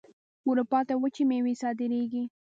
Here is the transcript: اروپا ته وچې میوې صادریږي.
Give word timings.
اروپا 0.47 0.79
ته 0.87 0.93
وچې 1.01 1.23
میوې 1.29 1.53
صادریږي. 1.61 2.23